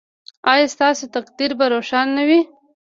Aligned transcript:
ایا 0.51 0.67
ستاسو 0.75 1.03
تقدیر 1.15 1.51
به 1.59 1.65
روښانه 1.73 2.23
وي؟ 2.29 2.41